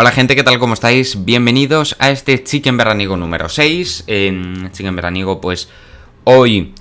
Hola 0.00 0.12
gente, 0.12 0.34
¿qué 0.34 0.42
tal? 0.42 0.58
¿Cómo 0.58 0.72
estáis? 0.72 1.26
Bienvenidos 1.26 1.94
a 1.98 2.08
este 2.08 2.42
Chicken 2.42 2.78
Veraniego 2.78 3.18
número 3.18 3.50
6. 3.50 4.04
En 4.06 4.72
Chicken 4.72 4.96
Veraniego 4.96 5.42
pues 5.42 5.68
hoy 6.24 6.72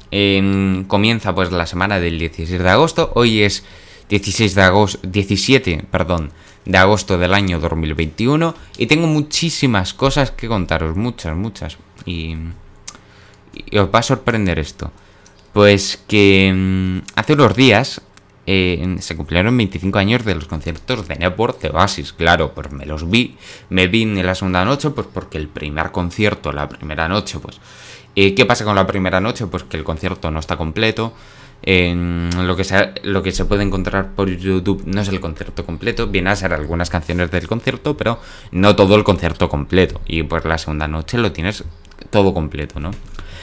comienza 0.87 1.35
pues 1.35 1.51
la 1.51 1.67
semana 1.67 1.99
del 1.99 2.17
16 2.17 2.63
de 2.63 2.69
agosto. 2.69 3.11
Hoy 3.15 3.41
es 3.41 3.65
16 4.07 4.55
de 4.55 4.61
agosto, 4.61 4.99
17, 5.05 5.83
perdón, 5.91 6.31
de 6.63 6.77
agosto 6.77 7.17
del 7.17 7.33
año 7.33 7.59
2021 7.59 8.55
y 8.77 8.85
tengo 8.85 9.05
muchísimas 9.05 9.93
cosas 9.93 10.31
que 10.31 10.47
contaros, 10.47 10.95
muchas, 10.95 11.35
muchas. 11.35 11.77
Y, 12.05 12.37
y 13.69 13.77
os 13.79 13.89
va 13.93 13.99
a 13.99 14.03
sorprender 14.03 14.59
esto. 14.59 14.93
Pues 15.51 16.01
que 16.07 16.53
mm, 16.55 16.99
hace 17.15 17.33
unos 17.33 17.53
días 17.53 18.01
eh, 18.51 18.95
se 18.99 19.15
cumplieron 19.15 19.55
25 19.55 19.99
años 19.99 20.25
de 20.25 20.33
los 20.33 20.45
conciertos 20.45 21.07
de 21.07 21.17
Network 21.17 21.61
de 21.61 21.69
Oasis, 21.69 22.13
claro, 22.13 22.55
pues 22.55 22.71
me 22.71 22.87
los 22.87 23.07
vi, 23.07 23.37
me 23.69 23.85
vi 23.85 24.01
en 24.01 24.25
la 24.25 24.33
segunda 24.33 24.65
noche, 24.65 24.89
pues 24.89 25.05
porque 25.13 25.37
el 25.37 25.47
primer 25.47 25.91
concierto, 25.91 26.51
la 26.51 26.67
primera 26.67 27.07
noche, 27.07 27.37
pues... 27.37 27.59
Eh, 28.15 28.33
¿Qué 28.33 28.45
pasa 28.47 28.65
con 28.65 28.75
la 28.75 28.87
primera 28.87 29.21
noche? 29.21 29.45
Pues 29.45 29.63
que 29.63 29.77
el 29.77 29.83
concierto 29.83 30.31
no 30.31 30.39
está 30.39 30.57
completo, 30.57 31.13
lo, 31.61 32.55
que 32.55 32.63
se, 32.63 32.93
lo 33.03 33.21
que 33.21 33.31
se 33.31 33.45
puede 33.45 33.61
encontrar 33.61 34.15
por 34.15 34.27
YouTube 34.29 34.81
no 34.87 34.99
es 34.99 35.09
el 35.09 35.19
concierto 35.19 35.63
completo, 35.63 36.07
viene 36.07 36.31
a 36.31 36.35
ser 36.35 36.51
algunas 36.51 36.89
canciones 36.89 37.29
del 37.29 37.47
concierto, 37.47 37.95
pero 37.95 38.19
no 38.51 38.75
todo 38.75 38.95
el 38.95 39.03
concierto 39.03 39.47
completo. 39.47 40.01
Y 40.07 40.23
pues 40.23 40.43
la 40.45 40.57
segunda 40.57 40.87
noche 40.87 41.19
lo 41.19 41.31
tienes 41.31 41.63
todo 42.09 42.33
completo, 42.33 42.79
¿no? 42.79 42.89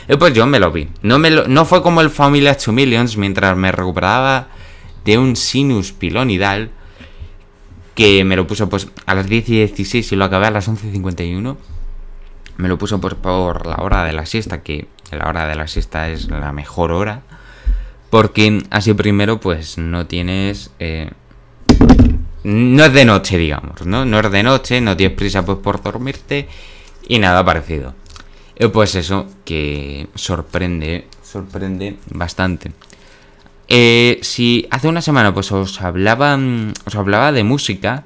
Y 0.08 0.16
pues 0.16 0.34
yo 0.34 0.46
me 0.46 0.58
lo 0.58 0.72
vi. 0.72 0.88
No, 1.02 1.20
me 1.20 1.30
no 1.30 1.64
fue 1.64 1.80
como 1.80 2.00
el 2.00 2.10
Family 2.10 2.44
2 2.44 2.68
Millions 2.68 3.16
mientras 3.16 3.56
me 3.56 3.70
recuperaba 3.70 4.48
de 5.06 5.18
un 5.18 5.36
sinus 5.36 5.92
pilonidal 5.92 6.70
que 7.94 8.24
me 8.24 8.36
lo 8.36 8.46
puso 8.46 8.68
pues 8.68 8.88
a 9.06 9.14
las 9.14 9.26
10 9.26 9.48
y 9.48 9.52
16 9.58 10.12
y 10.12 10.16
lo 10.16 10.24
acabé 10.26 10.46
a 10.46 10.50
las 10.50 10.68
11.51. 10.68 11.56
Me 12.58 12.68
lo 12.68 12.76
puso 12.76 13.00
pues 13.00 13.14
por 13.14 13.66
la 13.66 13.76
hora 13.76 14.04
de 14.04 14.12
la 14.12 14.26
siesta, 14.26 14.62
que 14.62 14.88
la 15.10 15.28
hora 15.28 15.46
de 15.46 15.54
la 15.54 15.68
siesta 15.68 16.10
es 16.10 16.28
la 16.28 16.52
mejor 16.52 16.92
hora. 16.92 17.22
Porque 18.10 18.62
así 18.70 18.92
primero 18.92 19.40
pues 19.40 19.78
no 19.78 20.06
tienes... 20.06 20.70
Eh, 20.78 21.10
no 22.44 22.84
es 22.84 22.92
de 22.92 23.04
noche, 23.04 23.38
digamos, 23.38 23.86
¿no? 23.86 24.04
No 24.04 24.20
es 24.20 24.30
de 24.30 24.42
noche, 24.42 24.80
no 24.80 24.96
tienes 24.96 25.16
prisa 25.16 25.44
pues 25.44 25.58
por 25.58 25.82
dormirte 25.82 26.48
y 27.08 27.18
nada 27.18 27.44
parecido. 27.44 27.94
Y 28.58 28.66
pues 28.68 28.94
eso 28.94 29.26
que 29.44 30.08
sorprende, 30.14 31.06
sorprende 31.22 31.96
bastante. 32.10 32.72
Eh, 33.68 34.20
si 34.22 34.66
hace 34.70 34.88
una 34.88 35.02
semana 35.02 35.34
pues 35.34 35.50
os 35.50 35.80
hablaba, 35.82 36.38
os 36.84 36.94
hablaba 36.94 37.32
de 37.32 37.42
música, 37.42 38.04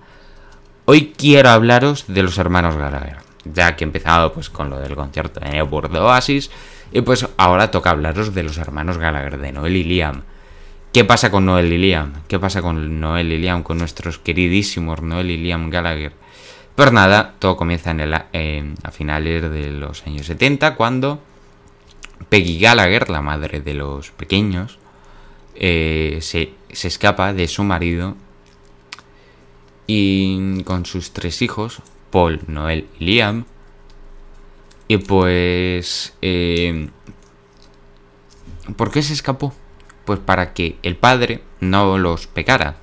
hoy 0.87 1.13
quiero 1.17 1.51
hablaros 1.51 2.07
de 2.09 2.23
los 2.23 2.39
hermanos 2.39 2.77
Gallagher. 2.77 3.19
Ya 3.45 3.77
que 3.77 3.85
he 3.85 3.87
empezado 3.87 4.33
pues 4.33 4.51
con 4.51 4.71
lo 4.71 4.79
del 4.79 4.95
concierto 4.95 5.41
de 5.41 5.51
Newport 5.51 5.95
Oasis, 5.95 6.51
y 6.93 7.03
pues 7.03 7.27
ahora 7.37 7.71
toca 7.71 7.91
hablaros 7.91 8.35
de 8.35 8.43
los 8.43 8.59
hermanos 8.59 8.99
Gallagher, 8.99 9.39
de 9.39 9.53
Noel 9.53 9.77
y 9.77 9.85
Liam. 9.85 10.23
¿Qué 10.93 11.05
pasa 11.05 11.31
con 11.31 11.47
Noel 11.47 11.73
y 11.73 11.79
Liam? 11.79 12.15
¿Qué 12.27 12.39
pasa 12.41 12.63
con 12.63 12.99
Noel 13.01 13.33
y 13.33 13.39
Liam, 13.39 13.63
con 13.63 13.79
nuestros 13.79 14.19
queridísimos 14.19 15.03
Noel 15.03 15.31
y 15.31 15.37
Liam 15.37 15.71
Gallagher? 15.71 16.13
Pues 16.75 16.93
nada, 16.93 17.35
todo 17.39 17.57
comienza 17.57 17.93
en 17.93 18.01
el, 18.01 18.15
a 18.15 18.91
finales 18.91 19.51
de 19.51 19.71
los 19.71 20.05
años 20.07 20.27
70, 20.27 20.75
cuando 20.75 21.21
Peggy 22.29 22.59
Gallagher, 22.59 23.09
la 23.09 23.23
madre 23.23 23.61
de 23.61 23.75
los 23.75 24.11
pequeños, 24.11 24.80
eh, 25.63 26.19
se, 26.23 26.55
escapa 26.71 27.35
de 27.35 27.47
su 27.47 27.63
marido 27.65 28.17
y 29.87 30.63
con 30.65 30.87
sus 30.87 31.13
tres 31.13 31.43
hijos, 31.43 31.83
Paul, 32.11 32.41
Noel 32.47 32.89
y 32.99 33.05
Liam. 33.05 33.45
Y 34.89 34.97
pues... 34.97 36.15
Eh, 36.23 36.89
¿Por 38.77 38.91
qué 38.91 39.03
se 39.03 39.13
escapó? 39.13 39.53
Pues 40.05 40.19
para 40.19 40.55
que 40.55 40.79
el 40.83 40.97
padre 40.97 41.43
no 41.61 41.99
los 41.99 42.27
pecara, 42.27 42.77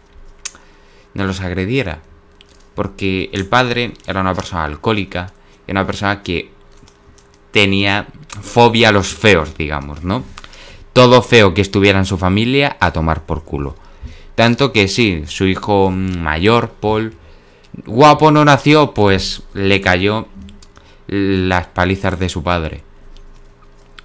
no 1.13 1.25
los 1.25 1.41
agrediera. 1.41 2.01
Porque 2.75 3.29
el 3.33 3.47
padre 3.47 3.93
era 4.05 4.21
una 4.21 4.35
persona 4.35 4.65
alcohólica, 4.65 5.33
era 5.65 5.79
una 5.79 5.87
persona 5.87 6.21
que 6.21 6.51
tenía 7.51 8.07
fobia 8.41 8.89
a 8.89 8.91
los 8.91 9.07
feos, 9.07 9.57
digamos, 9.57 10.03
¿no? 10.03 10.23
Todo 10.97 11.21
feo 11.21 11.53
que 11.53 11.61
estuviera 11.61 11.99
en 11.99 12.05
su 12.05 12.17
familia 12.17 12.75
a 12.79 12.91
tomar 12.91 13.23
por 13.23 13.43
culo. 13.43 13.75
Tanto 14.33 14.73
que 14.73 14.87
sí, 14.87 15.25
su 15.27 15.45
hijo 15.45 15.91
mayor, 15.91 16.71
Paul, 16.71 17.13
guapo 17.85 18.31
no 18.31 18.43
nació, 18.43 18.95
pues 18.95 19.43
le 19.53 19.79
cayó 19.79 20.27
las 21.05 21.67
palizas 21.67 22.17
de 22.17 22.29
su 22.29 22.41
padre. 22.41 22.81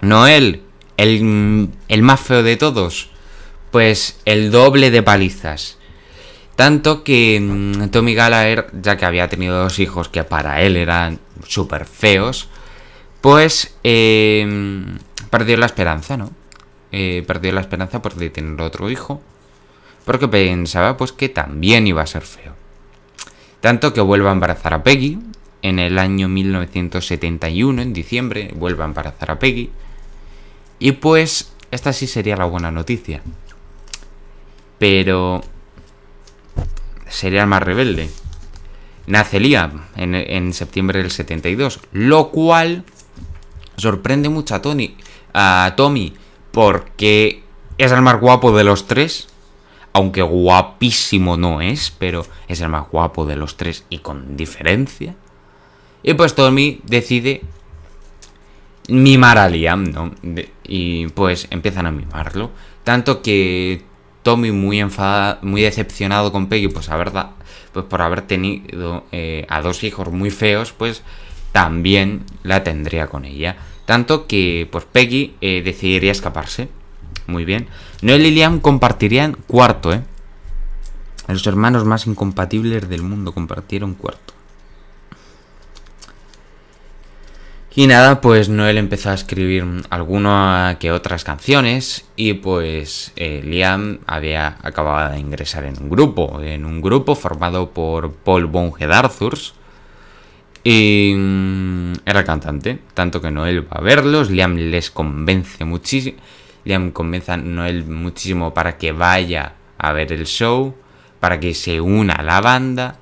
Noel, 0.01 0.61
el, 0.97 1.69
el 1.87 2.01
más 2.03 2.19
feo 2.19 2.43
de 2.43 2.57
todos, 2.57 3.09
pues 3.71 4.21
el 4.25 4.51
doble 4.51 4.91
de 4.91 5.01
palizas. 5.01 5.79
Tanto 6.55 7.03
que 7.03 7.39
mm, 7.41 7.89
Tommy 7.89 8.13
Gallagher, 8.13 8.67
ya 8.79 8.97
que 8.97 9.05
había 9.05 9.29
tenido 9.29 9.57
dos 9.63 9.79
hijos 9.79 10.09
que 10.09 10.23
para 10.23 10.61
él 10.61 10.77
eran 10.77 11.17
súper 11.47 11.85
feos, 11.85 12.49
pues 13.19 13.73
eh, 13.83 14.85
perdió 15.31 15.57
la 15.57 15.65
esperanza, 15.65 16.17
¿no? 16.17 16.42
Eh, 16.95 17.23
perdió 17.25 17.51
la 17.51 17.61
esperanza 17.61 18.03
por 18.03 18.13
tener 18.13 18.61
otro 18.61 18.87
hijo, 18.87 19.19
porque 20.05 20.27
pensaba 20.27 20.95
pues 20.95 21.11
que 21.11 21.27
también 21.27 21.87
iba 21.87 22.03
a 22.03 22.05
ser 22.05 22.21
feo. 22.21 22.53
Tanto 23.61 23.93
que 23.93 24.01
vuelve 24.01 24.29
a 24.29 24.33
embarazar 24.33 24.75
a 24.75 24.83
Peggy 24.83 25.17
en 25.63 25.79
el 25.79 25.97
año 25.97 26.29
1971, 26.29 27.81
en 27.81 27.93
diciembre, 27.93 28.51
vuelve 28.53 28.83
a 28.83 28.85
embarazar 28.85 29.31
a 29.31 29.39
Peggy. 29.39 29.71
Y 30.77 30.91
pues 30.91 31.51
esta 31.71 31.93
sí 31.93 32.05
sería 32.05 32.37
la 32.37 32.45
buena 32.45 32.69
noticia. 32.69 33.23
Pero 34.77 35.43
sería 37.09 37.41
el 37.41 37.47
más 37.47 37.63
rebelde. 37.63 38.11
Nace 39.07 39.39
Liam 39.39 39.85
en, 39.95 40.13
en, 40.13 40.53
septiembre 40.53 41.01
del 41.01 41.09
72, 41.09 41.79
lo 41.91 42.29
cual 42.29 42.83
sorprende 43.77 44.29
mucho 44.29 44.53
a 44.53 44.61
Tony, 44.61 44.95
a 45.33 45.73
Tommy, 45.75 46.13
porque 46.53 47.43
es 47.79 47.91
el 47.91 48.03
más 48.03 48.21
guapo 48.21 48.55
de 48.55 48.63
los 48.63 48.87
tres. 48.87 49.27
Aunque 49.91 50.21
guapísimo 50.21 51.35
no 51.37 51.61
es, 51.61 51.91
pero 51.91 52.25
es 52.47 52.61
el 52.61 52.69
más 52.69 52.89
guapo 52.89 53.25
de 53.25 53.35
los 53.35 53.57
tres 53.57 53.85
y 53.89 53.99
con 53.99 54.37
diferencia. 54.37 55.15
Y 56.01 56.13
pues 56.13 56.33
Tommy 56.33 56.81
decide 56.83 57.41
mimar 58.87 59.37
a 59.37 59.49
Liam, 59.49 59.91
¿no? 59.91 60.11
y 60.63 61.07
pues 61.09 61.47
empiezan 61.49 61.85
a 61.85 61.91
mimarlo. 61.91 62.51
Tanto 62.83 63.21
que 63.21 63.83
Tommy 64.23 64.51
muy 64.51 64.79
enfadado, 64.79 65.39
muy 65.41 65.61
decepcionado 65.61 66.31
con 66.31 66.47
Peggy, 66.47 66.69
pues, 66.69 66.89
verdad, 66.89 67.31
pues 67.71 67.85
por 67.85 68.01
haber 68.01 68.21
tenido 68.21 69.05
eh, 69.11 69.45
a 69.49 69.61
dos 69.61 69.83
hijos 69.83 70.11
muy 70.11 70.31
feos, 70.31 70.73
pues 70.73 71.03
también 71.51 72.25
la 72.43 72.63
tendría 72.63 73.07
con 73.07 73.25
ella. 73.25 73.57
Tanto 73.85 74.27
que 74.27 74.67
pues 74.71 74.85
Peggy 74.85 75.35
eh, 75.41 75.61
decidiría 75.63 76.11
escaparse. 76.11 76.69
Muy 77.27 77.45
bien. 77.45 77.67
Noel 78.01 78.25
y 78.25 78.31
Liam 78.31 78.59
compartirían 78.59 79.37
cuarto, 79.47 79.93
¿eh? 79.93 80.03
Los 81.27 81.47
hermanos 81.47 81.85
más 81.85 82.05
incompatibles 82.05 82.89
del 82.89 83.01
mundo 83.01 83.33
compartieron 83.33 83.93
cuarto. 83.93 84.33
Y 87.75 87.87
nada, 87.87 88.21
pues 88.21 88.49
Noel 88.49 88.77
empezó 88.77 89.09
a 89.09 89.15
escribir 89.15 89.65
algunas 89.89 90.77
que 90.77 90.91
otras 90.91 91.23
canciones 91.23 92.05
y 92.15 92.33
pues 92.33 93.13
eh, 93.15 93.41
Liam 93.43 93.99
había 94.05 94.57
acabado 94.61 95.13
de 95.13 95.19
ingresar 95.19 95.63
en 95.63 95.81
un 95.81 95.89
grupo, 95.89 96.39
en 96.39 96.65
un 96.65 96.81
grupo 96.81 97.15
formado 97.15 97.71
por 97.71 98.11
Paul 98.11 98.45
Bonge 98.45 98.85
Arthurs, 98.85 99.55
mm, 100.71 101.93
era 102.05 102.23
cantante, 102.23 102.79
tanto 102.93 103.21
que 103.21 103.31
Noel 103.31 103.65
va 103.65 103.77
a 103.79 103.81
verlos, 103.81 104.29
Liam 104.29 104.55
les 104.55 104.91
convence 104.91 105.65
muchísimo, 105.65 106.17
Liam 106.63 106.91
convence 106.91 107.31
a 107.31 107.37
Noel 107.37 107.85
muchísimo 107.85 108.53
para 108.53 108.77
que 108.77 108.91
vaya 108.91 109.55
a 109.77 109.91
ver 109.91 110.13
el 110.13 110.25
show, 110.25 110.75
para 111.19 111.39
que 111.39 111.53
se 111.53 111.81
una 111.81 112.13
a 112.13 112.23
la 112.23 112.41
banda. 112.41 112.97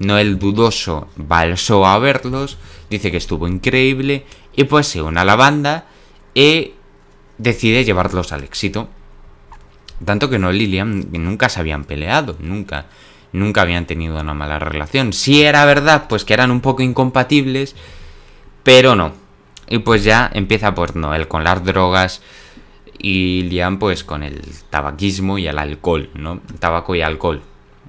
Noel 0.00 0.38
dudoso 0.38 1.08
va 1.20 1.40
al 1.40 1.56
show 1.56 1.84
a 1.84 1.98
verlos, 1.98 2.58
dice 2.88 3.10
que 3.10 3.18
estuvo 3.18 3.46
increíble 3.46 4.24
y 4.56 4.64
pues 4.64 4.86
se 4.86 5.02
une 5.02 5.20
a 5.20 5.24
la 5.24 5.36
banda 5.36 5.84
y 6.34 6.72
decide 7.38 7.84
llevarlos 7.84 8.32
al 8.32 8.44
éxito. 8.44 8.88
Tanto 10.04 10.30
que 10.30 10.38
Noel 10.38 10.62
y 10.62 10.66
Liam 10.68 11.04
nunca 11.12 11.48
se 11.48 11.60
habían 11.60 11.84
peleado, 11.84 12.36
nunca 12.40 12.86
nunca 13.32 13.62
habían 13.62 13.86
tenido 13.86 14.20
una 14.20 14.34
mala 14.34 14.58
relación. 14.58 15.12
Si 15.12 15.42
era 15.42 15.64
verdad, 15.64 16.06
pues 16.08 16.24
que 16.24 16.34
eran 16.34 16.50
un 16.50 16.60
poco 16.60 16.82
incompatibles, 16.82 17.76
pero 18.62 18.94
no. 18.94 19.12
Y 19.68 19.78
pues 19.78 20.04
ya 20.04 20.30
empieza 20.32 20.74
por 20.74 20.96
Noel 20.96 21.28
con 21.28 21.44
las 21.44 21.64
drogas 21.64 22.22
y 22.98 23.42
Liam 23.42 23.78
pues 23.78 24.04
con 24.04 24.22
el 24.22 24.42
tabaquismo 24.68 25.38
y 25.38 25.46
el 25.46 25.58
alcohol, 25.58 26.10
¿no? 26.14 26.40
Tabaco 26.58 26.94
y 26.94 27.02
alcohol. 27.02 27.42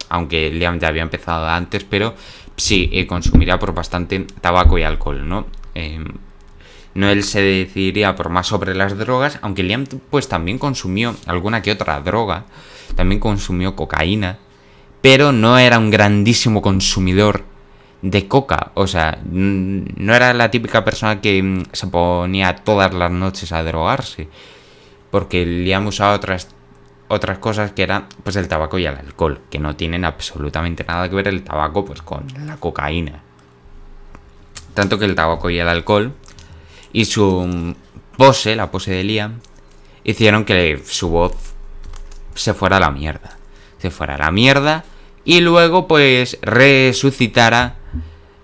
aunque 0.09 0.51
Liam 0.51 0.77
ya 0.79 0.89
había 0.89 1.03
empezado 1.03 1.47
antes, 1.47 1.85
pero 1.85 2.15
sí, 2.57 2.89
eh, 2.91 3.07
consumiría 3.07 3.57
por 3.59 3.73
bastante 3.73 4.19
tabaco 4.41 4.77
y 4.77 4.83
alcohol, 4.83 5.27
¿no? 5.27 5.45
Em, 5.73 6.05
Noel 6.93 7.23
se 7.23 7.41
decidiría 7.41 8.15
por 8.15 8.29
más 8.29 8.47
sobre 8.47 8.75
las 8.75 8.97
drogas, 8.97 9.39
aunque 9.41 9.63
Liam 9.63 9.85
pues 10.09 10.27
también 10.27 10.59
consumió 10.59 11.15
alguna 11.27 11.61
que 11.61 11.71
otra 11.71 12.01
droga, 12.01 12.45
también 12.95 13.21
consumió 13.21 13.75
cocaína, 13.75 14.39
pero 15.01 15.31
no 15.31 15.57
era 15.57 15.79
un 15.79 15.89
grandísimo 15.89 16.61
consumidor 16.61 17.43
de 18.01 18.27
coca, 18.27 18.71
o 18.73 18.87
sea, 18.87 19.19
no 19.23 20.15
era 20.15 20.33
la 20.33 20.49
típica 20.49 20.83
persona 20.83 21.21
que 21.21 21.41
mm, 21.41 21.63
se 21.71 21.87
ponía 21.87 22.55
todas 22.55 22.93
las 22.93 23.11
noches 23.11 23.51
a 23.51 23.63
drogarse, 23.63 24.27
porque 25.11 25.45
Liam 25.45 25.87
usaba 25.87 26.15
otras 26.15 26.47
otras 27.07 27.39
cosas 27.39 27.73
que 27.73 27.83
eran 27.83 28.07
pues 28.23 28.37
el 28.37 28.47
tabaco 28.47 28.79
y 28.79 28.85
el 28.85 28.95
alcohol, 28.95 29.41
que 29.49 29.59
no 29.59 29.75
tienen 29.75 30.05
absolutamente 30.05 30.85
nada 30.85 31.09
que 31.09 31.15
ver 31.15 31.27
el 31.27 31.43
tabaco 31.43 31.83
pues 31.83 32.01
con 32.01 32.25
la 32.45 32.55
cocaína. 32.55 33.21
Tanto 34.73 34.97
que 34.97 35.05
el 35.05 35.13
tabaco 35.13 35.49
y 35.49 35.59
el 35.59 35.67
alcohol 35.67 36.13
y 36.93 37.03
su 37.03 37.75
pose, 38.15 38.55
la 38.55 38.71
pose 38.71 38.91
de 38.91 39.03
Liam, 39.03 39.41
hicieron 40.05 40.45
que 40.45 40.81
su 40.85 41.09
voz 41.09 41.35
se 42.33 42.53
fuera 42.53 42.77
a 42.77 42.79
la 42.79 42.91
mierda. 42.91 43.37
Se 43.79 43.91
fuera 43.91 44.15
a 44.15 44.19
la 44.19 44.31
mierda 44.31 44.85
y 45.25 45.41
luego 45.41 45.87
pues 45.87 46.37
resucitara 46.41 47.75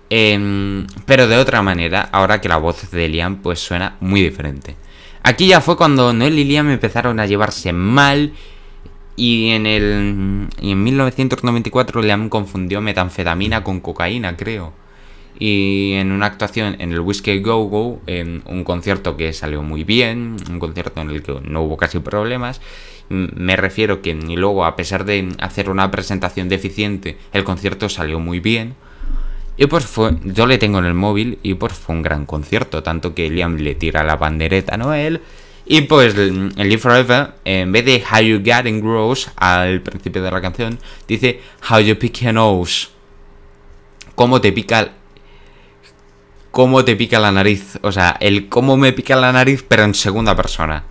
pero 0.08 1.28
de 1.28 1.36
otra 1.36 1.60
manera, 1.60 2.08
ahora 2.12 2.40
que 2.40 2.48
la 2.48 2.56
voz 2.56 2.90
de 2.90 3.08
Liam 3.08 3.42
pues 3.42 3.58
suena 3.58 3.96
muy 4.00 4.22
diferente. 4.22 4.74
Aquí 5.22 5.48
ya 5.48 5.60
fue 5.60 5.76
cuando 5.76 6.12
Noel 6.14 6.38
y 6.38 6.44
Liam 6.44 6.70
empezaron 6.70 7.20
a 7.20 7.26
llevarse 7.26 7.72
mal 7.72 8.32
y 9.16 9.50
en 9.50 9.66
el 9.66 10.48
y 10.60 10.70
en 10.70 10.82
1994 10.82 12.00
Liam 12.02 12.28
confundió 12.30 12.80
metanfetamina 12.80 13.62
con 13.62 13.80
cocaína, 13.80 14.36
creo 14.36 14.72
y 15.38 15.92
en 15.94 16.10
una 16.10 16.26
actuación 16.26 16.76
en 16.80 16.92
el 16.92 17.00
Whiskey 17.00 17.40
Go 17.40 17.64
Go, 17.64 18.00
en 18.06 18.42
un 18.46 18.64
concierto 18.64 19.16
que 19.16 19.32
salió 19.32 19.62
muy 19.62 19.84
bien, 19.84 20.36
un 20.50 20.58
concierto 20.58 21.00
en 21.00 21.10
el 21.10 21.22
que 21.22 21.40
no 21.42 21.62
hubo 21.62 21.76
casi 21.76 22.00
problemas, 22.00 22.60
me 23.08 23.56
refiero 23.56 24.02
que 24.02 24.14
luego 24.14 24.64
a 24.64 24.76
pesar 24.76 25.04
de 25.04 25.28
hacer 25.38 25.70
una 25.70 25.90
presentación 25.90 26.48
deficiente, 26.48 27.16
el 27.32 27.44
concierto 27.44 27.88
salió 27.88 28.20
muy 28.20 28.40
bien. 28.40 28.74
Y 29.56 29.66
pues 29.66 29.86
fue, 29.86 30.16
yo 30.24 30.46
le 30.46 30.58
tengo 30.58 30.78
en 30.78 30.84
el 30.84 30.94
móvil 30.94 31.38
y 31.42 31.54
pues 31.54 31.72
fue 31.72 31.96
un 31.96 32.02
gran 32.02 32.26
concierto, 32.26 32.82
tanto 32.82 33.14
que 33.14 33.28
Liam 33.28 33.56
le 33.56 33.74
tira 33.74 34.04
la 34.04 34.16
bandereta 34.16 34.74
a 34.74 34.78
Noel. 34.78 35.20
Y 35.66 35.82
pues 35.82 36.16
en 36.16 36.52
Live 36.56 36.78
Forever, 36.78 37.34
en 37.44 37.72
vez 37.72 37.84
de 37.84 38.02
How 38.10 38.20
You 38.20 38.40
Get 38.42 38.66
and 38.66 38.82
Grows 38.82 39.30
al 39.36 39.82
principio 39.82 40.22
de 40.22 40.30
la 40.30 40.40
canción, 40.40 40.78
dice 41.06 41.40
How 41.68 41.80
You 41.80 41.98
Pick 41.98 42.20
Your 42.20 42.34
Nose. 42.34 42.88
Cómo 44.14 44.40
te 44.40 44.52
pica 44.52 44.92
cómo 46.50 46.84
te 46.84 46.96
pica 46.96 47.18
la 47.18 47.32
nariz. 47.32 47.78
O 47.82 47.92
sea, 47.92 48.16
el 48.20 48.48
cómo 48.48 48.76
me 48.76 48.92
pica 48.92 49.16
la 49.16 49.32
nariz, 49.32 49.64
pero 49.66 49.84
en 49.84 49.94
segunda 49.94 50.34
persona. 50.34 50.84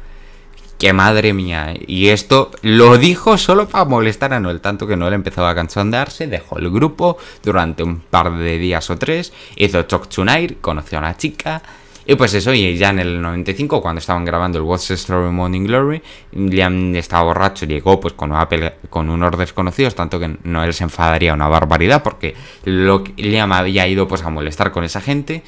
¡Qué 0.77 0.93
madre 0.93 1.33
mía! 1.33 1.73
Y 1.87 2.09
esto 2.09 2.51
lo 2.61 2.99
dijo 2.99 3.37
solo 3.39 3.67
para 3.67 3.85
molestar 3.85 4.33
a 4.33 4.39
Noel, 4.39 4.61
tanto 4.61 4.85
que 4.85 4.95
Noel 4.95 5.13
empezó 5.13 5.45
a 5.47 5.55
cansondearse, 5.55 6.27
dejó 6.27 6.59
el 6.59 6.69
grupo 6.69 7.17
durante 7.41 7.81
un 7.81 7.99
par 7.99 8.31
de 8.37 8.59
días 8.59 8.87
o 8.91 8.97
tres, 8.97 9.33
hizo 9.55 9.85
Talk 9.85 10.07
Tonight, 10.07 10.61
conoció 10.61 10.99
a 10.99 11.01
una 11.01 11.17
chica, 11.17 11.63
y 12.09 12.15
pues 12.15 12.33
eso, 12.35 12.53
y 12.53 12.77
ya 12.77 12.91
en 12.91 12.99
el 12.99 13.21
95, 13.21 13.81
cuando 13.81 13.99
estaban 13.99 14.23
grabando 14.23 14.59
el 14.59 14.63
What's 14.63 14.87
the 14.87 14.93
Story 14.93 15.29
Morning 15.29 15.65
Glory, 15.65 16.01
Liam 16.31 16.95
estaba 16.95 17.23
borracho, 17.23 17.65
llegó 17.65 17.99
pues 17.99 18.13
con, 18.13 18.31
una 18.31 18.47
con 18.89 19.09
unos 19.09 19.37
desconocidos, 19.37 19.93
tanto 19.93 20.17
que 20.17 20.37
Noel 20.43 20.73
se 20.73 20.85
enfadaría 20.85 21.33
una 21.33 21.49
barbaridad, 21.49 22.03
porque 22.03 22.33
lo 22.63 23.03
Liam 23.17 23.51
había 23.51 23.87
ido 23.87 24.07
pues 24.07 24.23
a 24.23 24.29
molestar 24.29 24.71
con 24.71 24.85
esa 24.85 25.01
gente, 25.01 25.43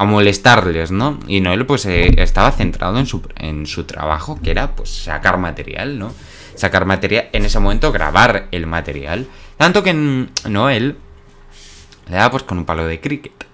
a 0.00 0.06
molestarles, 0.06 0.90
¿no? 0.90 1.20
Y 1.28 1.40
Noel 1.42 1.66
pues 1.66 1.84
eh, 1.84 2.14
estaba 2.22 2.52
centrado 2.52 2.98
en 2.98 3.04
su, 3.04 3.20
en 3.36 3.66
su 3.66 3.84
trabajo, 3.84 4.40
que 4.42 4.50
era 4.50 4.74
pues 4.74 4.88
sacar 4.88 5.36
material, 5.36 5.98
¿no? 5.98 6.14
Sacar 6.54 6.86
material, 6.86 7.28
en 7.34 7.44
ese 7.44 7.60
momento 7.60 7.92
grabar 7.92 8.48
el 8.50 8.66
material. 8.66 9.26
Tanto 9.58 9.82
que 9.82 9.92
Noel 9.92 10.96
le 12.08 12.16
daba 12.16 12.30
pues 12.30 12.44
con 12.44 12.56
un 12.56 12.64
palo 12.64 12.86
de 12.86 12.98
cricket. 12.98 13.44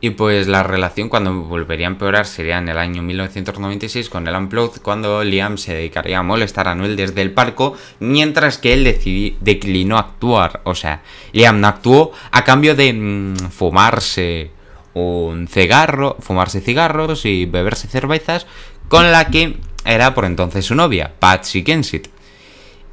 Y 0.00 0.10
pues 0.10 0.46
la 0.46 0.62
relación 0.62 1.08
cuando 1.08 1.34
volvería 1.34 1.88
a 1.88 1.90
empeorar 1.90 2.26
sería 2.26 2.58
en 2.58 2.68
el 2.68 2.78
año 2.78 3.02
1996 3.02 4.08
con 4.10 4.28
el 4.28 4.36
Unplugged, 4.36 4.80
cuando 4.80 5.24
Liam 5.24 5.58
se 5.58 5.74
dedicaría 5.74 6.20
a 6.20 6.22
molestar 6.22 6.68
a 6.68 6.76
Noel 6.76 6.94
desde 6.94 7.20
el 7.20 7.32
palco, 7.32 7.76
mientras 7.98 8.58
que 8.58 8.74
él 8.74 8.84
decidí, 8.84 9.36
declinó 9.40 9.98
actuar. 9.98 10.60
O 10.62 10.76
sea, 10.76 11.02
Liam 11.32 11.58
no 11.58 11.66
actuó 11.66 12.12
a 12.30 12.44
cambio 12.44 12.76
de 12.76 12.92
mm, 12.92 13.50
fumarse 13.50 14.56
un 14.94 15.48
cigarro, 15.48 16.16
fumarse 16.20 16.60
cigarros 16.60 17.24
y 17.24 17.46
beberse 17.46 17.88
cervezas 17.88 18.46
con 18.88 19.12
la 19.12 19.28
que 19.28 19.56
era 19.84 20.14
por 20.14 20.24
entonces 20.24 20.66
su 20.66 20.74
novia, 20.74 21.12
Patsy 21.18 21.62
Kensit. 21.62 22.08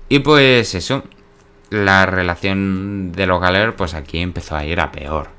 Y 0.09 0.19
pues 0.19 0.75
eso, 0.75 1.03
la 1.69 2.05
relación 2.05 3.11
de 3.11 3.25
los 3.25 3.41
Galer 3.41 3.75
pues 3.75 3.93
aquí 3.93 4.19
empezó 4.19 4.55
a 4.55 4.65
ir 4.65 4.79
a 4.79 4.91
peor. 4.91 5.29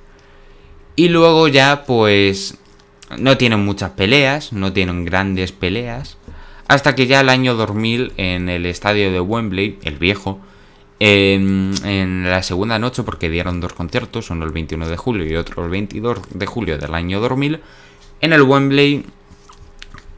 Y 0.96 1.10
luego 1.10 1.46
ya, 1.46 1.84
pues, 1.84 2.56
no 3.18 3.36
tienen 3.36 3.64
muchas 3.64 3.90
peleas, 3.90 4.54
no 4.54 4.72
tienen 4.72 5.04
grandes 5.04 5.52
peleas. 5.52 6.16
Hasta 6.68 6.94
que 6.94 7.06
ya 7.06 7.20
el 7.20 7.28
año 7.28 7.54
2000, 7.54 8.14
en 8.16 8.48
el 8.48 8.64
estadio 8.64 9.12
de 9.12 9.20
Wembley, 9.20 9.78
el 9.82 9.98
viejo, 9.98 10.40
en, 10.98 12.24
la 12.24 12.42
segunda 12.42 12.78
noche, 12.78 13.02
porque 13.02 13.28
dieron 13.28 13.60
dos 13.60 13.72
conciertos, 13.72 14.30
uno 14.30 14.44
el 14.44 14.52
21 14.52 14.88
de 14.88 14.96
julio 14.96 15.26
y 15.26 15.36
otro 15.36 15.64
el 15.64 15.70
22 15.70 16.18
de 16.30 16.46
julio 16.46 16.78
del 16.78 16.94
año 16.94 17.20
2000, 17.20 17.60
en 18.20 18.32
el 18.32 18.42
Wembley, 18.42 19.04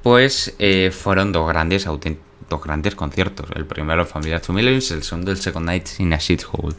pues 0.02 0.54
eh, 0.58 0.92
fueron 0.92 1.32
dos 1.32 1.48
grandes, 1.48 1.84
dos 1.84 2.62
grandes 2.62 2.94
conciertos. 2.94 3.46
El 3.54 3.66
primero, 3.66 4.06
Familia 4.06 4.38
2 4.38 4.50
Millions, 4.50 4.90
el 4.90 5.02
segundo, 5.02 5.30
el 5.32 5.38
Second 5.38 5.66
Night 5.66 5.88
in 5.98 6.12
a 6.12 6.18
Shithole. 6.18 6.76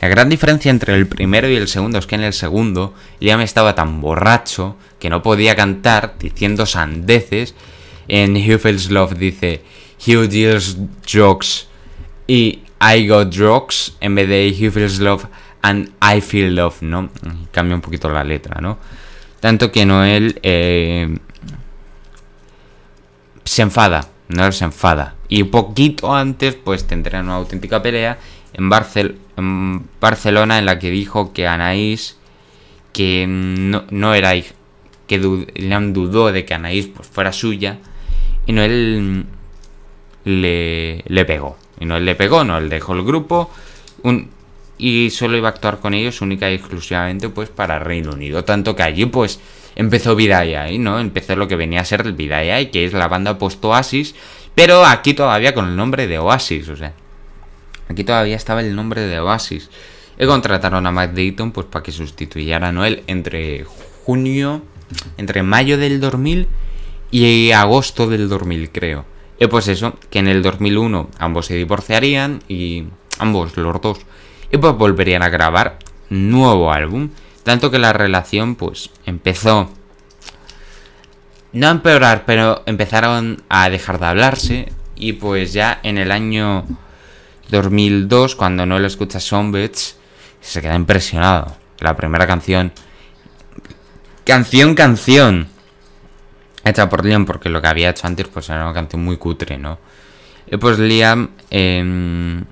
La 0.00 0.08
gran 0.08 0.28
diferencia 0.30 0.70
entre 0.70 0.94
el 0.94 1.06
primero 1.06 1.48
y 1.48 1.56
el 1.56 1.68
segundo 1.68 1.98
es 1.98 2.06
que 2.06 2.14
en 2.14 2.22
el 2.22 2.32
segundo 2.32 2.94
ya 3.20 3.36
me 3.36 3.44
estaba 3.44 3.74
tan 3.74 4.00
borracho 4.00 4.76
que 4.98 5.10
no 5.10 5.22
podía 5.22 5.54
cantar 5.54 6.14
diciendo 6.18 6.64
sandeces. 6.64 7.54
En 8.08 8.34
Hugh 8.36 8.90
Love 8.90 9.14
dice 9.14 9.62
Hugh 10.06 10.28
deals 10.28 10.78
jokes 11.06 11.66
y 12.26 12.60
I 12.80 13.06
got 13.06 13.28
drugs 13.28 13.96
en 14.00 14.14
vez 14.14 14.28
de 14.28 14.48
Hugh 14.48 14.72
feels 14.72 14.98
love 15.00 15.26
and 15.62 15.90
I 16.00 16.20
feel 16.20 16.54
love, 16.54 16.80
¿no? 16.80 17.10
Cambia 17.52 17.74
un 17.74 17.82
poquito 17.82 18.08
la 18.08 18.24
letra, 18.24 18.60
¿no? 18.60 18.78
Tanto 19.40 19.70
que 19.70 19.84
Noel 19.84 20.38
eh, 20.42 21.16
se 23.44 23.62
enfada, 23.62 24.08
Noel 24.28 24.52
se 24.52 24.64
enfada. 24.64 25.16
Y 25.28 25.44
poquito 25.44 26.14
antes, 26.14 26.54
pues 26.54 26.86
tendrá 26.86 27.20
una 27.20 27.34
auténtica 27.34 27.82
pelea 27.82 28.18
en, 28.52 28.68
Barcelona 30.00 30.58
en 30.58 30.66
la 30.66 30.78
que 30.78 30.90
dijo 30.90 31.32
que 31.32 31.46
Anaís, 31.46 32.16
que 32.92 33.26
no, 33.28 34.14
era 34.14 34.32
que 35.06 35.18
Liam 35.54 35.92
dudó 35.92 36.32
de 36.32 36.44
que 36.44 36.54
Anaís 36.54 36.86
pues, 36.86 37.08
fuera 37.08 37.32
suya, 37.32 37.78
y 38.46 38.52
no 38.52 38.62
él 38.62 39.26
le, 40.24 41.04
le 41.06 41.24
pegó. 41.24 41.56
Y 41.80 41.86
no 41.86 41.96
él 41.96 42.04
le 42.04 42.14
pegó, 42.14 42.44
no 42.44 42.58
él 42.58 42.68
dejó 42.68 42.92
el 42.92 43.02
grupo 43.02 43.50
y 44.78 45.10
solo 45.10 45.36
iba 45.36 45.48
a 45.48 45.52
actuar 45.52 45.78
con 45.78 45.92
ellos 45.94 46.20
única 46.20 46.50
y 46.50 46.54
exclusivamente 46.54 47.28
pues 47.28 47.48
para 47.48 47.78
Reino 47.78 48.12
Unido. 48.12 48.44
Tanto 48.44 48.74
que 48.74 48.82
allí 48.82 49.06
pues 49.06 49.40
empezó 49.76 50.16
Vidaya, 50.16 50.66
¿no? 50.78 50.98
Empezó 50.98 51.36
lo 51.36 51.48
que 51.48 51.56
venía 51.56 51.80
a 51.80 51.84
ser 51.84 52.02
el 52.02 52.14
Vidaya, 52.14 52.70
que 52.70 52.84
es 52.84 52.92
la 52.92 53.08
banda 53.08 53.38
post 53.38 53.64
Oasis, 53.64 54.14
pero 54.54 54.84
aquí 54.84 55.14
todavía 55.14 55.54
con 55.54 55.68
el 55.68 55.76
nombre 55.76 56.06
de 56.06 56.18
Oasis, 56.18 56.68
o 56.68 56.76
sea. 56.76 56.92
Aquí 57.88 58.04
todavía 58.04 58.36
estaba 58.36 58.60
el 58.60 58.74
nombre 58.74 59.02
de 59.02 59.18
Oasis. 59.20 59.68
Y 60.18 60.26
contrataron 60.26 60.86
a 60.86 60.92
Matt 60.92 61.12
Dayton 61.12 61.50
pues 61.50 61.66
para 61.66 61.82
que 61.82 61.92
sustituyera 61.92 62.68
a 62.68 62.72
Noel 62.72 63.02
entre 63.06 63.64
junio, 64.04 64.62
entre 65.16 65.42
mayo 65.42 65.78
del 65.78 66.00
2000 66.00 66.46
y 67.10 67.50
agosto 67.52 68.06
del 68.06 68.28
2000 68.28 68.70
creo. 68.70 69.04
Y 69.40 69.46
pues 69.48 69.66
eso, 69.66 69.94
que 70.10 70.20
en 70.20 70.28
el 70.28 70.42
2001 70.42 71.08
ambos 71.18 71.46
se 71.46 71.56
divorciarían 71.56 72.42
y 72.46 72.84
ambos 73.18 73.56
los 73.56 73.80
dos 73.80 73.98
y 74.52 74.58
pues 74.58 74.74
volverían 74.74 75.22
a 75.22 75.28
grabar 75.28 75.78
nuevo 76.10 76.72
álbum. 76.72 77.10
Tanto 77.42 77.70
que 77.70 77.78
la 77.78 77.92
relación 77.92 78.54
pues 78.54 78.90
empezó 79.06 79.70
no 81.52 81.66
a 81.66 81.70
empeorar, 81.70 82.24
pero 82.26 82.62
empezaron 82.66 83.42
a 83.48 83.70
dejar 83.70 83.98
de 83.98 84.06
hablarse 84.06 84.72
y 84.94 85.14
pues 85.14 85.52
ya 85.52 85.80
en 85.82 85.98
el 85.98 86.12
año 86.12 86.64
2002, 87.50 88.36
cuando 88.36 88.66
no 88.66 88.78
escucha 88.78 89.20
Songbirds, 89.20 89.96
se 90.40 90.62
queda 90.62 90.74
impresionado. 90.74 91.56
La 91.78 91.96
primera 91.96 92.26
canción. 92.26 92.72
Canción, 94.24 94.74
canción. 94.74 95.48
Hecha 96.64 96.88
por 96.88 97.04
Liam, 97.04 97.24
porque 97.24 97.48
lo 97.48 97.62
que 97.62 97.68
había 97.68 97.90
hecho 97.90 98.06
antes 98.06 98.28
pues 98.28 98.48
era 98.50 98.64
una 98.64 98.74
canción 98.74 99.02
muy 99.04 99.16
cutre, 99.16 99.58
¿no? 99.58 99.78
Y 100.50 100.56
pues 100.56 100.78
Liam 100.78 101.30
em, 101.50 102.44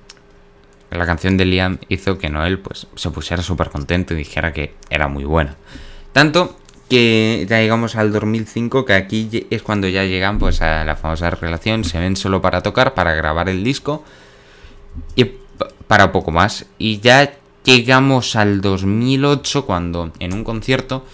la 0.90 1.04
canción 1.04 1.36
de 1.36 1.44
Liam 1.44 1.78
hizo 1.88 2.18
que 2.18 2.30
Noel 2.30 2.58
pues 2.58 2.86
se 2.94 3.10
pusiera 3.10 3.42
súper 3.42 3.70
contento 3.70 4.14
y 4.14 4.18
dijera 4.18 4.52
que 4.52 4.74
era 4.88 5.08
muy 5.08 5.24
buena. 5.24 5.56
Tanto 6.12 6.56
que 6.88 7.46
ya 7.48 7.60
llegamos 7.60 7.96
al 7.96 8.12
2005, 8.12 8.84
que 8.86 8.94
aquí 8.94 9.46
es 9.50 9.62
cuando 9.62 9.88
ya 9.88 10.04
llegan 10.04 10.38
pues 10.38 10.62
a 10.62 10.84
la 10.84 10.96
famosa 10.96 11.30
relación, 11.30 11.84
se 11.84 11.98
ven 11.98 12.16
solo 12.16 12.40
para 12.40 12.62
tocar, 12.62 12.94
para 12.94 13.12
grabar 13.14 13.48
el 13.48 13.62
disco 13.62 14.04
y 15.14 15.26
para 15.86 16.10
poco 16.12 16.30
más. 16.30 16.64
Y 16.78 17.00
ya 17.00 17.34
llegamos 17.64 18.36
al 18.36 18.62
2008 18.62 19.66
cuando 19.66 20.12
en 20.18 20.32
un 20.32 20.44
concierto 20.44 21.04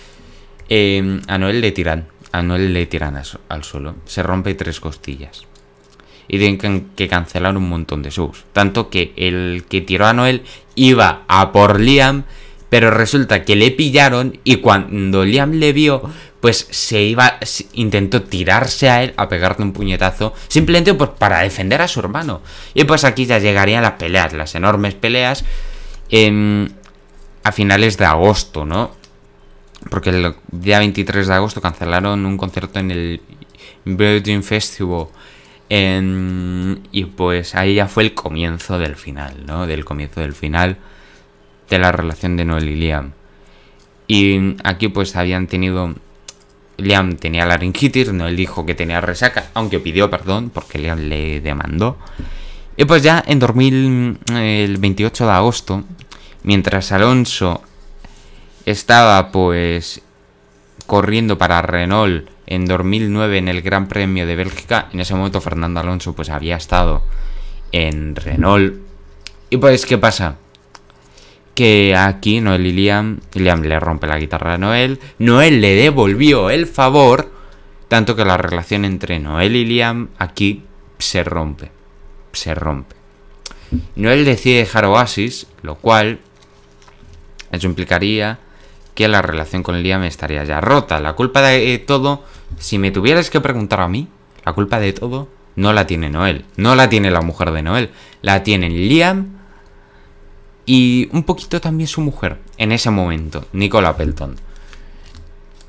eh, 0.69 1.21
a 1.27 1.39
Noel 1.39 1.61
le 1.61 1.73
tiran, 1.73 2.07
a 2.35 2.43
Noel 2.43 2.75
le 2.75 2.87
tiran 2.87 3.17
al 3.49 3.63
suelo, 3.63 3.95
se 4.07 4.25
rompe 4.25 4.55
tres 4.55 4.81
costillas 4.81 5.43
y 6.27 6.39
tienen 6.39 6.91
que 6.97 7.07
cancelar 7.07 7.57
un 7.57 7.69
montón 7.69 8.03
de 8.03 8.11
shows. 8.11 8.45
Tanto 8.53 8.91
que 8.91 9.13
el 9.17 9.67
que 9.69 9.83
tiró 9.83 10.07
a 10.07 10.13
Noel 10.13 10.43
iba 10.75 11.23
a 11.29 11.53
por 11.53 11.79
Liam, 11.79 12.25
pero 12.69 12.91
resulta 12.91 13.45
que 13.45 13.55
le 13.55 13.71
pillaron 13.71 14.41
y 14.43 14.57
cuando 14.57 15.25
Liam 15.25 15.53
le 15.53 15.73
vio, 15.73 16.03
pues 16.41 16.67
se 16.71 17.03
iba, 17.03 17.39
intentó 17.75 18.23
tirarse 18.23 18.91
a 18.91 19.05
él 19.05 19.15
a 19.17 19.29
pegarle 19.29 19.65
un 19.65 19.73
puñetazo, 19.73 20.35
simplemente 20.49 20.93
pues 20.95 21.11
para 21.11 21.39
defender 21.39 21.83
a 21.83 21.89
su 21.89 22.01
hermano. 22.01 22.41
Y 22.75 22.83
pues 22.83 23.05
aquí 23.05 23.27
ya 23.27 23.39
llegarían 23.39 23.83
las 23.83 23.93
peleas, 23.93 24.33
las 24.33 24.57
enormes 24.57 24.95
peleas, 24.95 25.45
a 27.45 27.53
finales 27.53 27.97
de 27.97 28.05
agosto, 28.07 28.65
¿no? 28.65 29.04
Porque 29.91 30.11
el 30.11 30.35
día 30.51 30.79
23 30.79 31.27
de 31.27 31.35
agosto 31.35 31.61
cancelaron 31.61 32.25
un 32.25 32.37
concierto 32.37 32.79
en 32.79 32.91
el 32.91 33.21
Virgin 33.85 34.43
Festival 34.43 35.09
y 35.71 37.05
pues 37.17 37.55
ahí 37.55 37.75
ya 37.75 37.89
fue 37.89 38.05
el 38.05 38.15
comienzo 38.15 38.79
del 38.79 38.97
final, 38.97 39.45
¿no? 39.47 39.67
Del 39.67 39.85
comienzo 39.85 40.21
del 40.21 40.33
final 40.33 40.77
de 41.69 41.79
la 41.79 41.91
relación 41.91 42.37
de 42.37 42.45
Noel 42.45 42.69
y 42.69 42.77
Liam. 42.77 43.13
Y 44.07 44.57
aquí 44.63 44.89
pues 44.89 45.17
habían 45.17 45.47
tenido... 45.47 45.95
Liam 46.77 47.17
tenía 47.17 47.47
laringitis, 47.47 48.13
Noel 48.13 48.37
dijo 48.37 48.67
que 48.67 48.75
tenía 48.75 49.01
resaca, 49.01 49.51
aunque 49.55 49.79
pidió 49.79 50.11
perdón 50.11 50.51
porque 50.51 50.79
Liam 50.79 51.09
le 51.09 51.41
demandó. 51.41 51.99
Y 52.77 52.85
pues 52.85 53.03
ya 53.03 53.23
en 53.27 53.39
2000, 53.39 54.19
el 54.35 54.77
28 54.79 55.27
de 55.27 55.33
agosto, 55.33 55.85
mientras 56.43 56.91
Alonso 56.93 57.63
estaba 58.67 59.31
pues 59.31 60.03
corriendo 60.87 61.39
para 61.39 61.63
Renault 61.63 62.29
en 62.47 62.67
2009 62.67 63.39
en 63.39 63.49
el 63.49 63.63
Gran 63.63 63.89
Premio 63.89 64.27
de 64.27 64.37
Bélgica. 64.37 64.89
En 64.93 65.01
ese 65.01 65.15
momento 65.15 65.41
Fernando 65.41 65.81
Alonso 65.81 66.15
pues 66.15 66.31
había 66.31 66.57
estado 66.57 67.03
en 67.73 68.17
Renault. 68.17 68.75
Y 69.51 69.57
pues, 69.57 69.87
¿qué 69.87 69.99
pasa? 69.99 70.37
Que 71.55 71.95
aquí 71.97 72.41
Noel 72.41 72.67
y 72.67 72.73
Liam, 72.73 73.21
Liam 73.35 73.63
le 73.63 73.79
rompe 73.79 74.07
la 74.07 74.19
guitarra 74.19 74.55
a 74.55 74.59
Noel, 74.59 74.99
Noel 75.19 75.61
le 75.61 75.75
devolvió 75.75 76.51
el 76.51 76.67
favor, 76.67 77.31
tanto 77.89 78.17
que 78.17 78.25
la 78.25 78.37
relación 78.37 78.85
entre 78.85 79.21
Noel 79.21 79.55
y 79.55 79.65
Liam 79.65 80.09
aquí 80.19 80.65
se 80.99 81.23
rompe, 81.23 81.71
se 82.33 82.55
rompe. 82.55 82.97
Noel 83.97 84.25
decide 84.25 84.59
dejar 84.59 84.87
Oasis, 84.87 85.47
lo 85.63 85.77
cual 85.77 86.21
eso 87.53 87.67
implicaría 87.67 88.39
que 88.95 89.09
la 89.09 89.23
relación 89.23 89.63
con 89.63 89.83
Liam 89.83 90.05
estaría 90.05 90.45
ya 90.45 90.61
rota. 90.61 91.01
La 91.01 91.15
culpa 91.15 91.43
de 91.43 91.79
todo 91.79 92.23
si 92.59 92.79
me 92.79 92.91
tuvieras 92.91 93.31
que 93.31 93.41
preguntar 93.41 93.81
a 93.81 93.89
mí, 93.89 94.09
la 94.45 94.53
culpa 94.53 94.79
de 94.79 94.93
todo 94.93 95.29
no 95.57 95.73
la 95.73 95.87
tiene 95.87 96.11
Noel, 96.11 96.45
no 96.57 96.75
la 96.75 96.89
tiene 96.89 97.11
la 97.11 97.23
mujer 97.23 97.51
de 97.53 97.63
Noel, 97.63 97.91
la 98.23 98.43
tienen 98.43 98.73
Liam 98.73 99.39
y 100.67 101.09
un 101.13 101.25
poquito 101.25 101.61
también 101.61 101.89
su 101.89 102.01
mujer 102.01 102.39
en 102.57 102.73
ese 102.73 102.91
momento, 102.91 103.47
Nicola 103.53 103.97
Pelton. 103.97 104.37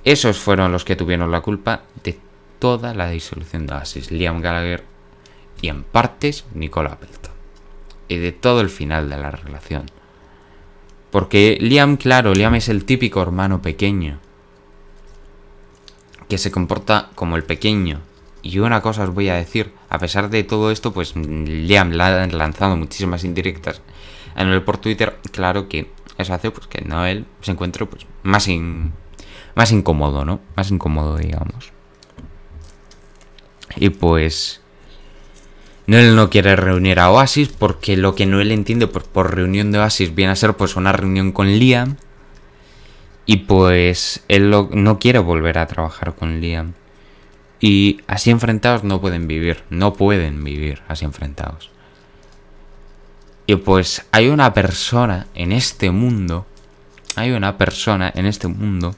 Esos 0.03 0.37
fueron 0.37 0.71
los 0.71 0.85
que 0.85 0.95
tuvieron 0.95 1.31
la 1.31 1.41
culpa 1.41 1.83
de 2.03 2.19
toda 2.59 2.93
la 2.93 3.09
disolución 3.09 3.65
de 3.65 3.73
Oasis, 3.73 4.11
Liam 4.11 4.41
Gallagher 4.41 4.83
y 5.61 5.69
en 5.69 5.83
partes 5.83 6.45
Nicola 6.53 6.99
Pelton. 6.99 7.33
Y 8.07 8.17
de 8.17 8.31
todo 8.31 8.61
el 8.61 8.69
final 8.69 9.09
de 9.09 9.17
la 9.17 9.31
relación. 9.31 9.85
Porque 11.15 11.57
Liam, 11.61 11.95
claro, 11.95 12.33
Liam 12.33 12.55
es 12.55 12.67
el 12.67 12.83
típico 12.83 13.21
hermano 13.21 13.61
pequeño 13.61 14.19
que 16.27 16.37
se 16.37 16.51
comporta 16.51 17.09
como 17.15 17.37
el 17.37 17.45
pequeño. 17.45 18.01
Y 18.41 18.59
una 18.59 18.81
cosa 18.81 19.05
os 19.05 19.13
voy 19.13 19.29
a 19.29 19.35
decir, 19.35 19.71
a 19.87 19.97
pesar 19.97 20.29
de 20.29 20.43
todo 20.43 20.71
esto, 20.71 20.91
pues 20.91 21.15
Liam 21.15 21.93
la 21.93 22.21
han 22.21 22.37
lanzado 22.37 22.75
muchísimas 22.75 23.23
indirectas 23.23 23.81
en 24.35 24.49
el 24.49 24.61
por 24.63 24.77
Twitter, 24.77 25.17
claro 25.31 25.69
que 25.69 25.89
eso 26.17 26.33
hace 26.33 26.51
pues 26.51 26.67
que 26.67 26.81
Noel 26.81 27.25
se 27.39 27.51
encuentre 27.51 27.85
pues 27.85 28.05
más 28.23 28.49
más 29.55 29.71
incómodo, 29.71 30.25
¿no? 30.25 30.41
Más 30.57 30.69
incómodo, 30.69 31.15
digamos. 31.15 31.71
Y 33.77 33.89
pues 33.89 34.59
Noel 35.87 36.15
no 36.15 36.29
quiere 36.29 36.55
reunir 36.55 36.99
a 36.99 37.11
Oasis 37.11 37.49
porque 37.49 37.95
lo 37.95 38.15
que 38.15 38.25
Noel 38.25 38.51
entiende 38.51 38.87
pues, 38.87 39.05
por 39.05 39.35
reunión 39.35 39.71
de 39.71 39.79
Oasis 39.79 40.15
viene 40.15 40.31
a 40.31 40.35
ser 40.35 40.55
pues 40.55 40.75
una 40.75 40.91
reunión 40.91 41.31
con 41.31 41.47
Liam 41.47 41.97
y 43.27 43.37
pues 43.37 44.23
él 44.27 44.49
no 44.49 44.99
quiere 44.99 45.19
volver 45.19 45.57
a 45.57 45.67
trabajar 45.67 46.15
con 46.15 46.41
Liam. 46.41 46.73
Y 47.59 48.01
así 48.07 48.31
enfrentados 48.31 48.83
no 48.83 49.01
pueden 49.01 49.27
vivir, 49.27 49.63
no 49.69 49.93
pueden 49.93 50.43
vivir 50.43 50.81
así 50.87 51.05
enfrentados. 51.05 51.71
Y 53.47 53.55
pues 53.55 54.05
hay 54.11 54.27
una 54.27 54.53
persona 54.53 55.27
en 55.35 55.51
este 55.51 55.91
mundo, 55.91 56.45
hay 57.15 57.31
una 57.31 57.57
persona 57.57 58.11
en 58.13 58.25
este 58.25 58.47
mundo 58.47 58.95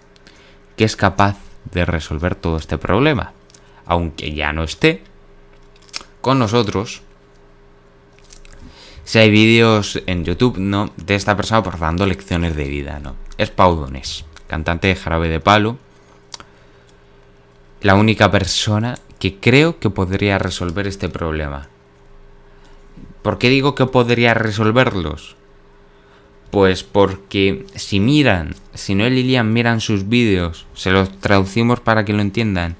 que 0.76 0.86
es 0.86 0.96
capaz 0.96 1.38
de 1.72 1.86
resolver 1.86 2.36
todo 2.36 2.58
este 2.58 2.78
problema. 2.78 3.34
Aunque 3.86 4.34
ya 4.34 4.54
no 4.54 4.64
esté 4.64 5.04
con 6.28 6.40
nosotros. 6.40 7.04
Si 9.06 9.18
hay 9.18 9.32
vídeos 9.32 10.04
en 10.08 10.26
YouTube, 10.26 10.58
¿no? 10.58 10.92
De 10.98 11.16
esta 11.16 11.38
persona 11.38 11.64
por 11.64 11.80
dando 11.80 12.06
lecciones 12.06 12.54
de 12.58 12.66
vida, 12.66 13.00
¿no? 13.00 13.16
es 13.38 13.50
Paudones, 13.50 14.26
cantante 14.48 14.90
de 14.90 14.98
Jarabe 14.98 15.30
de 15.30 15.40
Palo. 15.40 15.78
La 17.80 17.96
única 17.96 18.30
persona 18.30 19.00
que 19.20 19.40
creo 19.40 19.80
que 19.80 19.90
podría 19.90 20.38
resolver 20.38 20.86
este 20.86 21.08
problema. 21.08 21.70
¿Por 23.22 23.38
qué 23.38 23.48
digo 23.48 23.74
que 23.74 23.86
podría 23.86 24.34
resolverlos? 24.34 25.38
Pues 26.52 26.84
porque 26.84 27.66
si 27.76 28.02
miran, 28.02 28.54
si 28.74 28.96
no 28.96 29.08
Lilian 29.08 29.54
miran 29.54 29.80
sus 29.80 30.10
vídeos, 30.10 30.66
se 30.74 30.92
los 30.92 31.10
traducimos 31.22 31.80
para 31.80 32.04
que 32.04 32.12
lo 32.12 32.22
entiendan, 32.22 32.76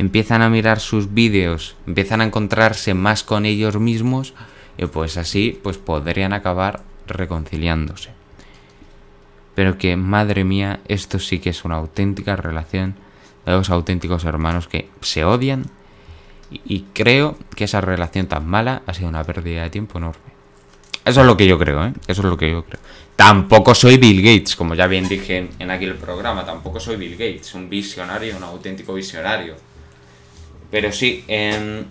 empiezan 0.00 0.42
a 0.42 0.48
mirar 0.48 0.80
sus 0.80 1.12
vídeos, 1.12 1.76
empiezan 1.86 2.20
a 2.20 2.24
encontrarse 2.24 2.94
más 2.94 3.22
con 3.22 3.44
ellos 3.44 3.78
mismos, 3.78 4.34
y 4.78 4.86
pues 4.86 5.16
así 5.16 5.60
pues 5.62 5.78
podrían 5.78 6.32
acabar 6.32 6.82
reconciliándose 7.06 8.20
pero 9.60 9.76
que, 9.76 9.94
madre 9.94 10.42
mía, 10.42 10.80
esto 10.88 11.18
sí 11.18 11.38
que 11.38 11.50
es 11.50 11.66
una 11.66 11.76
auténtica 11.76 12.34
relación 12.34 12.94
de 13.44 13.52
dos 13.52 13.68
auténticos 13.68 14.24
hermanos 14.24 14.68
que 14.68 14.88
se 15.02 15.22
odian 15.24 15.66
y, 16.50 16.86
creo 16.94 17.36
que 17.54 17.64
esa 17.64 17.82
relación 17.82 18.26
tan 18.26 18.46
mala 18.46 18.80
ha 18.86 18.94
sido 18.94 19.10
una 19.10 19.22
pérdida 19.22 19.62
de 19.62 19.68
tiempo 19.68 19.98
enorme. 19.98 20.30
Eso 21.04 21.20
es 21.20 21.26
lo 21.26 21.36
que 21.36 21.46
yo 21.46 21.58
creo, 21.58 21.84
¿eh? 21.84 21.92
Eso 22.08 22.22
es 22.22 22.28
lo 22.28 22.38
que 22.38 22.50
yo 22.50 22.64
creo. 22.64 22.80
Tampoco 23.14 23.74
soy 23.74 23.98
Bill 23.98 24.22
Gates, 24.22 24.56
como 24.56 24.74
ya 24.74 24.86
bien 24.86 25.06
dije 25.06 25.50
en 25.58 25.70
aquel 25.70 25.94
programa, 25.94 26.44
tampoco 26.46 26.80
soy 26.80 26.96
Bill 26.96 27.12
Gates, 27.12 27.54
un 27.54 27.68
visionario, 27.68 28.38
un 28.38 28.42
auténtico 28.42 28.94
visionario. 28.94 29.56
Pero 30.70 30.92
sí, 30.92 31.24
em, 31.28 31.84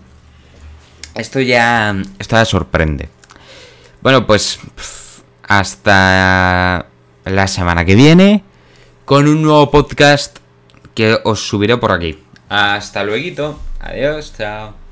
esto 1.14 1.40
ya, 1.40 1.94
esto 2.18 2.36
ya 2.36 2.44
sorprende. 2.44 3.08
Bueno, 4.00 4.26
pues 4.26 4.58
hasta 5.42 6.86
la 7.24 7.46
semana 7.46 7.84
que 7.84 7.94
viene 7.94 8.44
con 9.04 9.28
un 9.28 9.42
nuevo 9.42 9.70
podcast 9.70 10.38
que 10.94 11.18
os 11.24 11.46
subiré 11.46 11.76
por 11.76 11.92
aquí. 11.92 12.18
Hasta 12.48 13.04
luego. 13.04 13.58
Adiós. 13.80 14.32
Chao. 14.36 14.74
Chao. 14.74 14.89